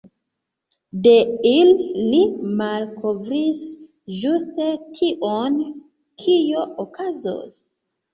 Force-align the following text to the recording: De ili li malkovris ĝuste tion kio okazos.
De 1.07 1.11
ili 1.49 1.81
li 2.13 2.21
malkovris 2.61 3.61
ĝuste 4.21 4.65
tion 5.01 5.59
kio 6.25 6.65
okazos. 6.85 7.61